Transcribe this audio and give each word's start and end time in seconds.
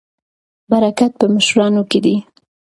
برکت 0.71 1.11
په 1.19 1.25
مشرانو 1.35 1.81
کې 1.89 1.99
دی. 2.05 2.15